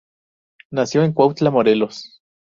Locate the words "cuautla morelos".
1.13-2.23